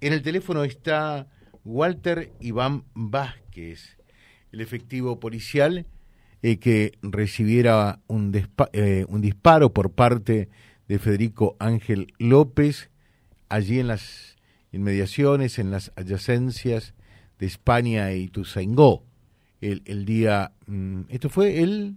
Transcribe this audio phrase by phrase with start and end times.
[0.00, 1.26] En el teléfono está
[1.64, 3.98] Walter Iván Vázquez,
[4.52, 5.86] el efectivo policial
[6.40, 8.32] eh, que recibiera un,
[8.72, 10.48] eh, un disparo por parte
[10.86, 12.90] de Federico Ángel López
[13.48, 14.36] allí en las
[14.70, 16.94] inmediaciones, en las adyacencias
[17.40, 19.04] de España y Tuzaingó.
[19.60, 21.96] El, el día, mm, esto fue el...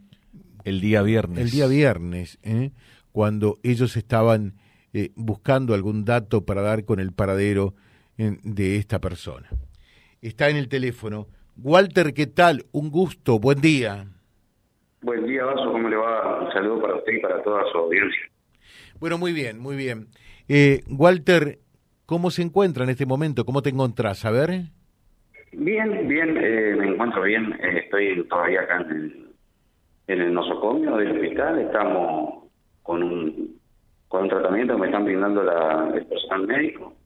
[0.63, 1.37] El día viernes.
[1.37, 2.71] El día viernes, ¿eh?
[3.11, 4.55] cuando ellos estaban
[5.15, 7.75] buscando algún dato para dar con el paradero
[8.43, 9.49] de esta persona.
[10.21, 11.27] Está en el teléfono.
[11.57, 12.65] Walter, ¿qué tal?
[12.71, 14.05] Un gusto, buen día.
[15.01, 16.43] Buen día, Vaso, ¿cómo le va?
[16.43, 18.21] Un saludo para usted y para toda su audiencia.
[18.99, 20.07] Bueno, muy bien, muy bien.
[20.47, 21.57] Eh, Walter,
[22.05, 23.43] ¿cómo se encuentra en este momento?
[23.45, 24.23] ¿Cómo te encontrás?
[24.25, 24.49] A ver.
[25.53, 27.53] Bien, bien, eh, me encuentro bien.
[27.53, 29.27] Eh, estoy todavía acá en el,
[30.07, 31.59] en el nosocomio del hospital.
[31.59, 32.43] Estamos
[32.83, 33.59] con un,
[34.07, 37.00] con un tratamiento que me están brindando la, el personal médico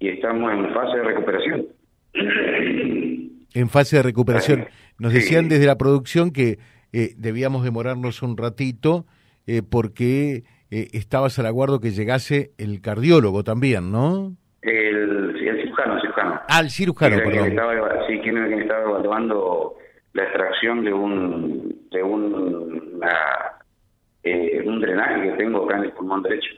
[0.00, 1.66] y estamos en fase de recuperación.
[3.52, 4.66] En fase de recuperación.
[4.96, 6.60] Nos decían desde la producción que
[6.92, 9.06] eh, debíamos demorarnos un ratito
[9.48, 14.36] eh, porque eh, estabas al aguardo que llegase el cardiólogo también, ¿no?
[14.62, 16.40] El, el cirujano, el cirujano.
[16.48, 17.48] Ah, el cirujano, perdón.
[17.48, 19.74] estaba, sí, quien, quien estaba evaluando
[20.12, 23.02] la extracción de un de un,
[24.64, 26.50] un drenaje que tengo acá en el pulmón derecho.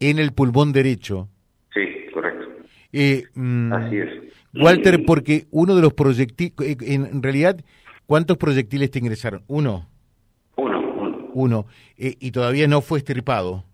[0.00, 1.30] En el pulmón derecho.
[2.92, 4.08] Mm, Así es.
[4.54, 7.56] Walter, porque uno de los proyectiles, en realidad,
[8.06, 9.42] ¿cuántos proyectiles te ingresaron?
[9.46, 9.86] ¿Uno?
[10.56, 11.30] Uno, uno.
[11.34, 11.66] Uno.
[11.96, 13.64] Eh, ¿Y todavía no fue estripado?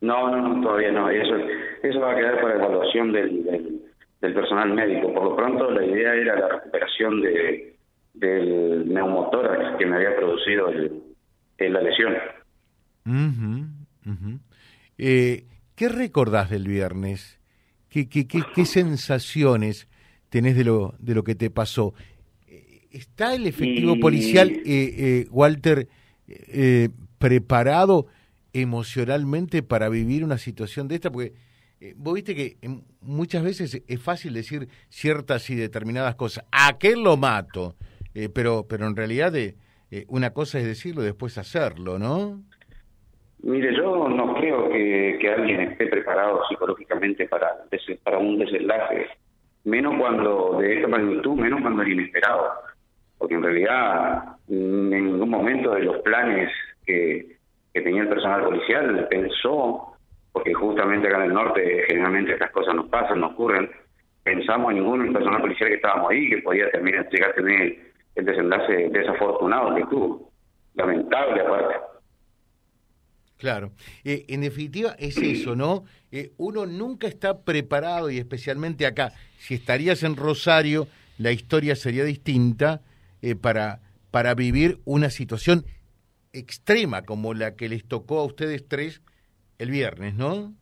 [0.00, 1.08] No, no, no, todavía no.
[1.08, 1.34] Eso,
[1.82, 3.80] eso va a quedar para evaluación del,
[4.20, 5.14] del, personal médico.
[5.14, 7.76] Por lo pronto, la idea era la recuperación de,
[8.14, 11.02] del neumotórax que me había producido el,
[11.58, 12.14] la lesión.
[14.98, 15.44] Eh,
[15.76, 17.41] ¿Qué recordás del viernes?
[17.92, 19.86] ¿Qué, qué, qué, qué sensaciones
[20.30, 21.92] tenés de lo, de lo que te pasó?
[22.48, 25.88] Eh, ¿Está el efectivo policial, eh, eh, Walter,
[26.26, 28.06] eh, preparado
[28.54, 31.12] emocionalmente para vivir una situación de esta?
[31.12, 31.34] Porque
[31.96, 32.56] vos viste que
[33.02, 36.46] muchas veces es fácil decir ciertas y determinadas cosas.
[36.50, 37.76] ¿A aquel lo mato?
[38.32, 39.34] pero, pero en realidad
[40.08, 42.42] una cosa es decirlo y después hacerlo, ¿no?
[43.42, 47.48] Mire, yo no creo que, alguien esté preparado psicológicamente para,
[48.04, 49.08] para un desenlace,
[49.64, 52.52] menos cuando de esta magnitud, menos cuando es inesperado.
[53.18, 56.50] Porque en realidad, en ningún momento de los planes
[56.86, 57.36] que,
[57.72, 59.96] tenía el personal policial pensó,
[60.32, 63.68] porque justamente acá en el norte generalmente estas cosas nos pasan, nos ocurren,
[64.22, 67.76] pensamos en ninguno personal policial que estábamos ahí que podía terminar, llegar a tener
[68.14, 70.30] el desenlace desafortunado que tuvo.
[70.74, 71.91] Lamentable aparte.
[73.42, 73.72] Claro.
[74.04, 75.82] Eh, en definitiva es eso, ¿no?
[76.12, 80.86] Eh, uno nunca está preparado y especialmente acá, si estarías en Rosario,
[81.18, 82.82] la historia sería distinta
[83.20, 83.80] eh, para,
[84.12, 85.64] para vivir una situación
[86.32, 89.02] extrema como la que les tocó a ustedes tres
[89.58, 90.52] el viernes, ¿no?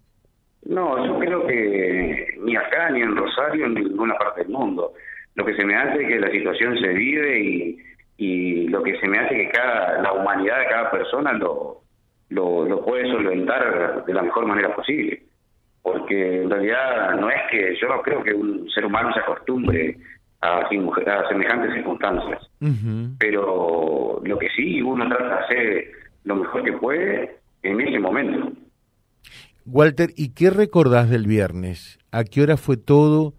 [0.64, 4.94] No, yo creo que ni acá, ni en Rosario, ni en ninguna parte del mundo.
[5.34, 7.78] Lo que se me hace es que la situación se vive y,
[8.16, 11.80] y lo que se me hace que cada, la humanidad de cada persona lo,
[12.30, 15.22] lo, lo puede solventar de la mejor manera posible.
[15.82, 19.96] Porque en realidad no es que, yo no creo que un ser humano se acostumbre
[20.40, 22.50] a, a semejantes circunstancias.
[23.18, 25.92] Pero lo que sí, uno trata de hacer
[26.24, 28.52] lo mejor que puede en ese momento.
[29.66, 31.98] Walter, ¿y qué recordás del viernes?
[32.10, 33.34] ¿A qué hora fue todo?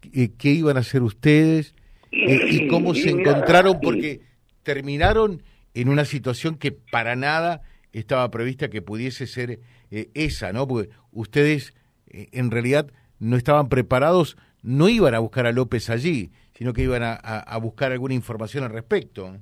[0.00, 1.74] ¿Qué iban a hacer ustedes?
[2.10, 3.78] ¿Y cómo se encontraron?
[3.80, 4.20] Porque
[4.62, 5.42] terminaron
[5.74, 7.62] en una situación que para nada
[8.00, 9.58] estaba prevista que pudiese ser
[9.90, 10.66] eh, esa, ¿no?
[10.66, 11.74] Porque ustedes
[12.08, 12.86] eh, en realidad
[13.18, 17.92] no estaban preparados, no iban a buscar a López allí, sino que iban a, buscar
[17.92, 19.36] alguna información al respecto.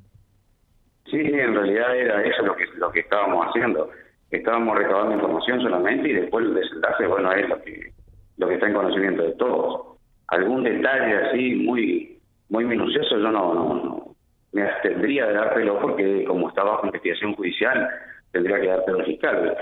[1.07, 3.91] Sí, en realidad era eso lo que, lo que estábamos haciendo.
[4.31, 7.93] Estábamos recabando información solamente y después el desenlace, bueno, es lo que,
[8.39, 9.99] lo que está en conocimiento de todos.
[10.27, 12.15] Algún detalle así muy
[12.49, 14.17] muy minucioso yo no, no, no
[14.53, 17.89] me abstendría de dártelo porque como está bajo investigación judicial
[18.35, 19.57] tendría que darte el fiscal.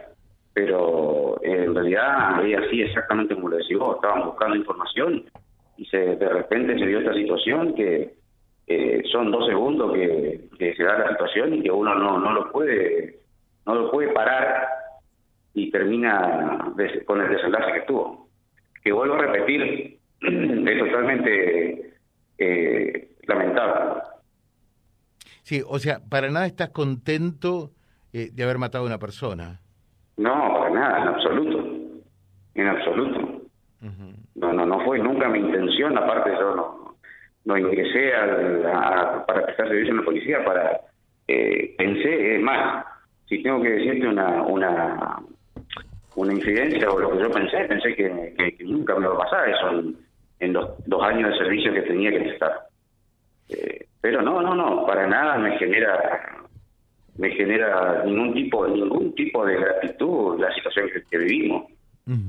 [0.55, 5.25] Pero en realidad es así exactamente como lo decís vos, estaban buscando información
[5.77, 8.15] y se de repente se dio esta situación que
[9.11, 13.21] son dos segundos que, se da la situación y que uno no, no lo puede
[13.67, 14.67] no lo puede parar
[15.55, 16.73] y termina
[17.07, 18.29] con el desenlace que tuvo.
[18.83, 21.95] Que vuelvo a repetir, es totalmente
[22.39, 24.03] eh, lamentable.
[25.43, 27.73] Sí, o sea, para nada estás contento
[28.13, 29.61] eh, de haber matado a una persona.
[30.17, 31.65] No, para nada, en absoluto.
[32.55, 33.43] En absoluto.
[34.35, 36.97] No, no, no fue nunca mi intención, aparte yo no,
[37.45, 40.81] no ingresé a, para prestar servicio en la policía, para
[41.27, 42.85] eh, pensé, es más,
[43.29, 45.17] si tengo que decirte una, una,
[46.17, 49.71] una incidencia o lo que yo pensé, pensé que, nunca me iba a pasar eso
[50.41, 52.53] en, los dos años de servicio que tenía que prestar.
[53.49, 56.42] Eh, pero no, no, no, para nada me genera
[57.19, 61.71] me genera ningún tipo ningún tipo de gratitud la situación que vivimos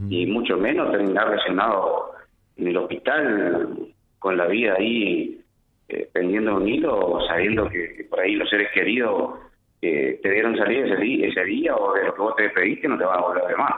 [0.10, 2.12] y mucho menos terminar lesionado
[2.58, 5.44] en el hospital con la vida ahí
[5.90, 9.34] eh, pendiendo un hilo, sabiendo que, por ahí los seres queridos
[9.82, 12.88] eh, te dieron salir ese día, ese día o de lo que vos te despediste
[12.88, 13.74] no te van a volver de más.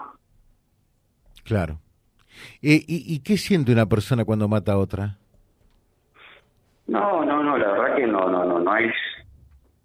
[1.44, 1.80] Claro.
[2.62, 5.18] ¿Y, y, qué siente una persona cuando mata a otra?
[6.88, 8.94] No, no, no, la verdad que no, no, no, no es,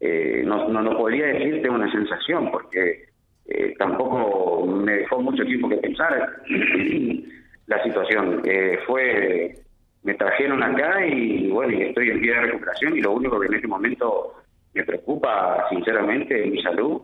[0.00, 3.10] eh, no, no, no podría decirte una sensación porque
[3.46, 6.42] eh, tampoco me dejó mucho tiempo que pensar
[7.66, 8.40] la situación.
[8.44, 9.54] Eh, fue,
[10.02, 13.48] me trajeron acá y bueno, y estoy en pie de recuperación y lo único que
[13.48, 14.34] en este momento
[14.72, 17.00] me preocupa sinceramente es mi salud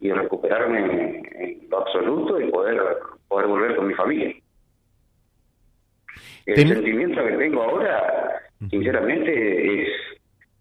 [0.00, 2.80] y recuperarme en lo absoluto y poder,
[3.28, 4.34] poder volver con mi familia.
[6.46, 8.40] El sentimiento que tengo ahora,
[8.70, 9.88] sinceramente, es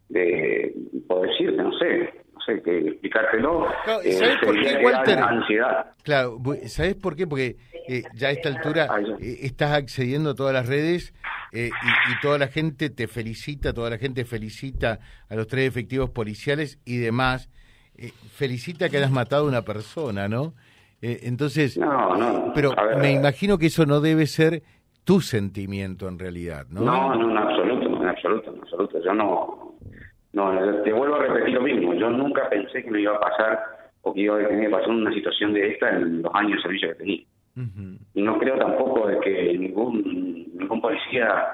[0.10, 0.74] de,
[1.08, 2.20] poder decirte, no sé,
[2.58, 3.68] que explicártelo.
[4.04, 5.20] Eh, ¿Sabes por qué, Walter?
[5.20, 5.94] Ansiedad.
[6.04, 7.28] Claro, ¿sabes por qué?
[7.28, 7.58] Porque
[7.88, 8.88] eh, ya a esta altura
[9.20, 11.14] eh, estás accediendo a todas las redes
[11.52, 11.72] y, y,
[12.22, 16.98] toda la gente te felicita, toda la gente felicita a los tres efectivos policiales y
[16.98, 17.50] demás.
[18.36, 20.54] felicita que hayas matado a una persona, ¿no?
[21.02, 24.64] entonces, no, no, pero me imagino que eso no debe ser
[25.06, 26.82] tu sentimiento en realidad, ¿no?
[26.82, 29.00] No, no, en absoluto, en absoluto, en absoluto.
[29.02, 29.76] Yo no,
[30.34, 31.94] no, te vuelvo a repetir lo mismo.
[31.96, 33.60] Yo nunca pensé que me iba a pasar
[34.02, 36.62] o que iba a tener que pasar una situación de esta en los años de
[36.62, 37.22] servicio que tenía.
[38.14, 41.46] Y no creo tampoco de que ningún, ningún policía,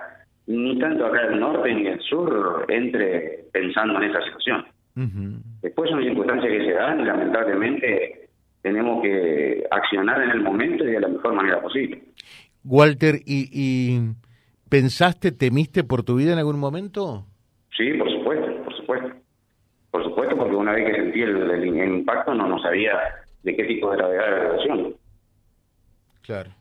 [0.46, 4.66] ni tanto acá del norte ni del sur, entre pensando en esa situación.
[5.62, 8.30] Después son circunstancias que se dan y lamentablemente
[8.62, 12.04] tenemos que accionar en el momento y de la mejor manera posible.
[12.64, 14.00] Walter, ¿y, y
[14.70, 17.26] pensaste, temiste por tu vida en algún momento?
[17.76, 18.15] Sí, por supuesto
[19.96, 23.00] por supuesto, porque una vez que sentí el, impacto no, no sabía
[23.44, 24.96] de qué tipo de gravedad era la relación.
[26.22, 26.52] Claro,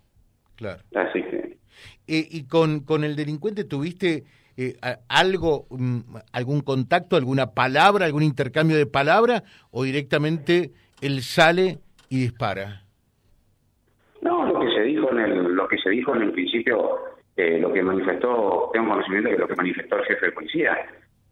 [0.54, 0.80] claro.
[0.94, 1.58] Así que...
[2.06, 4.22] Eh, ¿Y con, con el delincuente tuviste
[4.56, 4.76] eh,
[5.08, 5.98] algo, mm,
[6.30, 9.42] algún contacto, alguna palabra, algún intercambio de palabra
[9.72, 10.70] o directamente
[11.00, 12.84] él sale y dispara?
[14.22, 17.00] No, lo que se dijo en el, lo que se dijo en el principio,
[17.34, 20.78] eh, lo que manifestó, tengo conocimiento de lo que manifestó el jefe de policía,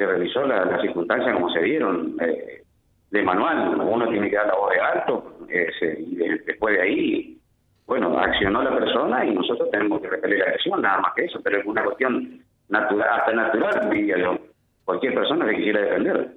[0.03, 2.63] se revisó las circunstancias como se dieron eh,
[3.11, 3.79] de manual.
[3.81, 6.17] Uno tiene que dar la voz de alto y
[6.47, 7.39] después de ahí,
[7.87, 11.41] bueno, accionó la persona y nosotros tenemos que repeler la agresión, nada más que eso,
[11.43, 14.39] pero es una cuestión natural, hasta natural, diría yo.
[14.85, 16.31] Cualquier persona que quisiera defender.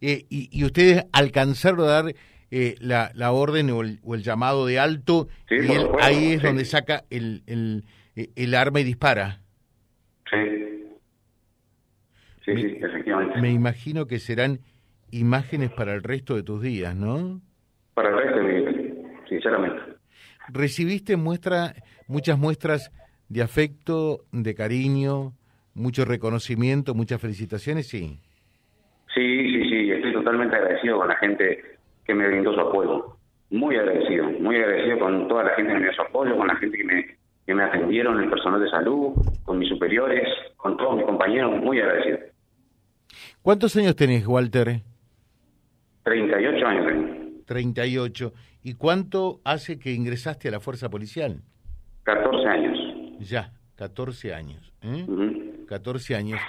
[0.00, 2.04] Eh, y, ustedes alcanzaron a dar
[2.50, 7.42] eh, la, la orden o el, llamado de alto y ahí es donde saca el,
[7.46, 7.84] el,
[8.14, 9.40] el arma y dispara.
[10.30, 10.63] Sí.
[12.44, 13.40] Sí, me, sí, efectivamente.
[13.40, 14.60] Me imagino que serán
[15.10, 17.40] imágenes para el resto de tus días, ¿no?
[17.94, 18.94] Para el resto de mi vida,
[19.28, 19.80] sinceramente.
[20.48, 21.74] ¿Recibiste muestra,
[22.08, 22.90] muchas muestras
[23.28, 25.32] de afecto, de cariño,
[25.74, 27.88] mucho reconocimiento, muchas felicitaciones?
[27.88, 28.20] Sí.
[29.14, 31.62] Sí, sí, sí, estoy totalmente agradecido con la gente
[32.04, 33.16] que me brindó su apoyo.
[33.50, 36.56] Muy agradecido, muy agradecido con toda la gente que me dio su apoyo, con la
[36.56, 37.06] gente que me,
[37.46, 39.12] que me atendieron, el personal de salud,
[39.44, 40.26] con mis superiores,
[40.56, 42.18] con todos mis compañeros, muy agradecido.
[43.42, 44.82] ¿Cuántos años tenés, Walter?
[46.04, 47.24] 38 años tengo.
[47.46, 48.32] 38.
[48.62, 51.42] ¿Y cuánto hace que ingresaste a la fuerza policial?
[52.04, 52.78] 14 años.
[53.20, 54.72] Ya, 14 años.
[54.82, 55.06] ¿eh?
[55.66, 56.40] 14 años.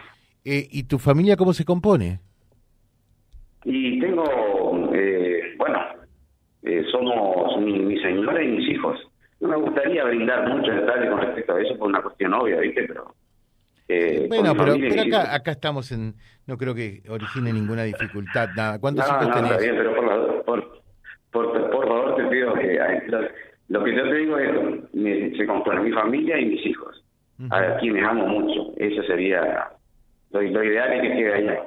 [0.43, 2.19] Eh, ¿Y tu familia cómo se compone?
[3.63, 4.23] Y tengo,
[4.93, 5.79] eh, bueno,
[6.63, 8.99] eh, somos mi, mi, señora y mis hijos.
[9.39, 12.83] No me gustaría brindar muchos detalles con respecto a eso por una cuestión obvia, ¿viste?
[12.87, 13.15] Pero
[13.87, 16.15] eh, bueno, pero, acá, acá estamos en.
[16.47, 18.79] No creo que origine ninguna dificultad, nada.
[18.79, 19.51] ¿Cuántos hijos tenés?
[19.51, 19.95] Está bien, pero
[20.43, 20.81] por,
[21.31, 22.79] por, por, favor te pido que.
[23.67, 27.03] Lo, que yo te digo es: se compone mi familia y mis hijos,
[27.51, 28.73] a quienes amo mucho.
[28.77, 29.69] Eso sería.
[30.31, 31.63] Lo, ideal es que quede allá.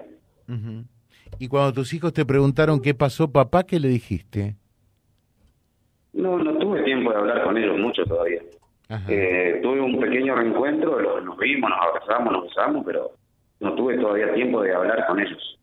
[1.39, 4.57] Y cuando tus hijos te preguntaron qué pasó, papá, ¿qué le dijiste?
[6.15, 8.43] No, no tuve tiempo de hablar con ellos mucho todavía.
[8.91, 13.11] Eh, tuve un pequeño reencuentro, nos vimos, nos abrazamos, nos besamos, pero
[13.61, 15.59] no tuve todavía tiempo de hablar con ellos.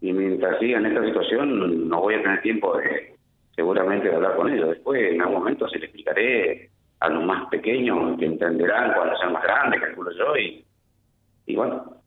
[0.00, 3.16] Y mientras siga en esta situación, no voy a tener tiempo de
[3.56, 4.68] seguramente de hablar con ellos.
[4.68, 6.70] Después, en algún momento, se les explicaré
[7.00, 10.64] a los más pequeños que entenderán cuando sean más grandes, calculo yo, y,
[11.46, 12.02] y bueno.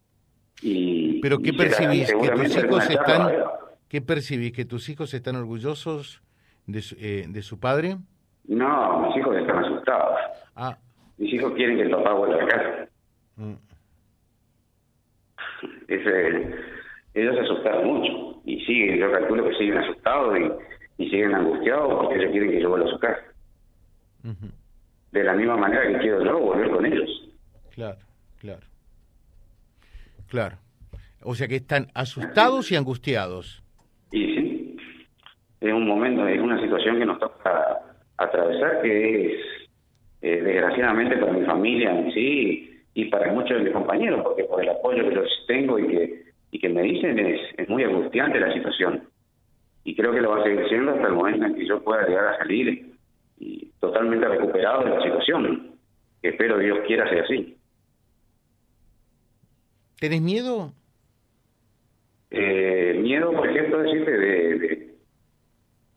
[0.62, 2.12] Y, Pero ¿qué percibís?
[2.13, 3.32] ¿Que tus hijos están,
[3.89, 4.54] ¿Qué percibís?
[4.54, 6.22] ¿Que tus hijos están orgullosos
[6.66, 7.98] de su, eh, de su padre?
[8.48, 10.20] No, mis hijos están asustados.
[10.56, 10.77] Ah.
[11.18, 12.89] Mis hijos quieren que el papá vuelva a casa.
[13.36, 13.54] Mm.
[15.88, 16.56] Ese,
[17.13, 21.94] ellos se asustaron mucho y siguen, yo calculo que siguen asustados y, y siguen angustiados
[21.96, 23.24] porque ellos quieren que yo vuelva a su casa.
[25.12, 27.10] De la misma manera que quiero yo volver con ellos.
[27.72, 28.00] Claro,
[28.39, 28.66] claro.
[30.27, 30.58] Claro.
[31.24, 33.63] O sea que están asustados y angustiados.
[34.12, 34.77] Y sí,
[35.62, 37.87] es un momento, es una situación que nos toca
[38.18, 39.40] atravesar que es,
[40.22, 44.62] eh, desgraciadamente para mi familia en sí y para muchos de mis compañeros, porque por
[44.62, 48.40] el apoyo que yo tengo y que, y que me dicen es, es muy angustiante
[48.40, 49.04] la situación.
[49.84, 52.08] Y creo que lo va a seguir siendo hasta el momento en que yo pueda
[52.08, 52.94] llegar a salir
[53.40, 55.72] y totalmente recuperado de la situación.
[56.22, 57.56] Que espero Dios quiera sea así.
[60.00, 60.74] ¿Tenés miedo?
[62.32, 64.96] Eh, miedo, por ejemplo, decirte de, de...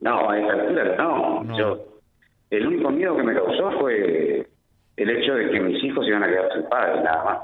[0.01, 1.59] No, a esa altura no.
[1.59, 1.90] Yo,
[2.51, 4.47] el único miedo que me causó fue
[4.97, 7.39] el hecho de que mis hijos iban a quedar sin padre, nada más.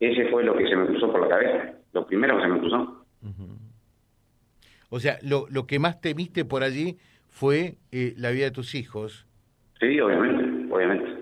[0.00, 2.58] Ese fue lo que se me cruzó por la cabeza, lo primero que se me
[2.58, 3.04] cruzó.
[4.88, 6.96] O sea, lo, lo que más temiste por allí
[7.28, 9.26] fue eh, la vida de tus hijos.
[9.78, 11.20] Sí, obviamente, obviamente.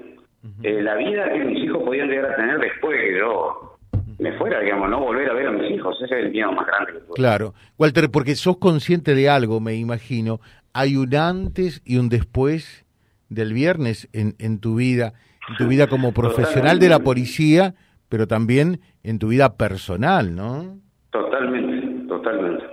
[0.63, 3.79] Eh, la vida que mis hijos podían llegar a tener después de yo
[4.19, 6.67] me fuera, digamos, no volver a ver a mis hijos, ese es el miedo más
[6.67, 7.15] grande que tuve.
[7.15, 10.41] Claro, Walter, porque sos consciente de algo, me imagino.
[10.73, 12.87] Hay un antes y un después
[13.29, 15.15] del viernes en, en tu vida,
[15.49, 17.75] en tu vida como profesional de la policía,
[18.09, 20.79] pero también en tu vida personal, ¿no?
[21.11, 22.65] Totalmente, totalmente.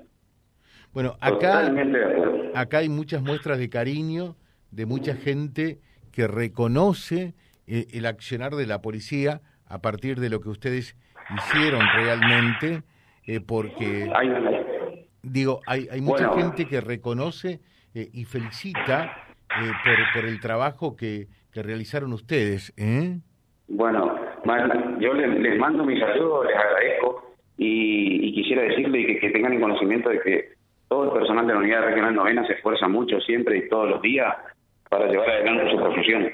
[0.94, 1.74] Bueno, acá,
[2.54, 4.38] acá hay muchas muestras de cariño
[4.72, 5.80] de mucha gente
[6.12, 7.34] que reconoce
[7.68, 10.96] eh, el accionar de la policía a partir de lo que ustedes
[11.36, 12.84] hicieron realmente,
[13.26, 14.10] eh, porque
[15.22, 17.60] digo, hay, hay mucha gente que reconoce
[17.94, 19.25] eh, y felicita
[19.84, 22.74] por, por el trabajo que, que realizaron ustedes.
[23.68, 24.20] Bueno,
[25.00, 30.10] yo les, mando mis saludos, les agradezco y, quisiera decirle que, que tengan el conocimiento
[30.10, 30.50] de que
[30.90, 34.02] todo el personal de la Unidad Regional Novena se esfuerza mucho siempre y todos los
[34.02, 34.36] días
[34.90, 36.32] para llevar adelante su profesión.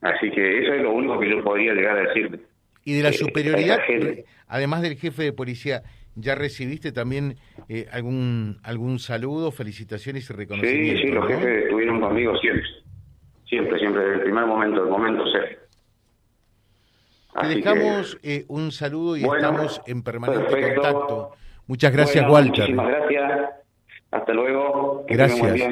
[0.00, 2.40] Así que eso es lo único que yo podría llegar a decirle.
[2.84, 3.80] Y de la eh, superioridad,
[4.46, 5.82] además del jefe de policía,
[6.18, 7.36] ¿ya recibiste también
[7.68, 11.00] eh, algún algún saludo, felicitaciones y reconocimiento?
[11.00, 12.66] Sí, sí, los jefes estuvieron conmigo siempre.
[13.48, 15.58] Siempre, siempre, desde el primer momento, el momento cero.
[17.40, 21.30] Te dejamos eh, un saludo y estamos en permanente contacto.
[21.66, 22.74] Muchas gracias, Walter.
[22.74, 23.50] Muchísimas gracias.
[24.10, 25.04] Hasta luego.
[25.08, 25.70] gracias.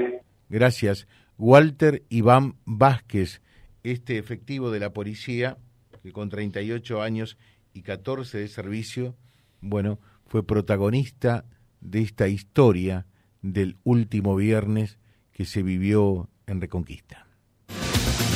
[0.49, 1.09] Gracias.
[1.39, 3.43] Walter Iván Vázquez,
[3.83, 5.57] este efectivo de la policía,
[6.03, 7.37] que con 38 años
[7.75, 9.17] y 14 de servicio,
[9.61, 11.45] bueno, fue protagonista
[11.81, 13.07] de esta historia
[13.43, 14.99] del último viernes
[15.33, 17.27] que se vivió en Reconquista.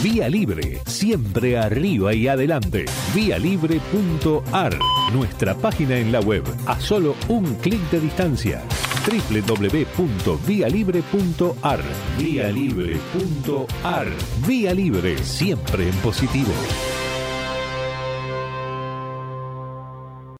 [0.03, 2.87] Vía Libre, siempre arriba y adelante.
[3.15, 4.79] Vialibre.ar,
[5.13, 8.63] nuestra página en la web, a solo un clic de distancia
[9.01, 11.81] www.vialibre.ar.
[12.19, 14.09] Vía Libre.ar.
[14.47, 16.53] Vía Libre, siempre en positivo.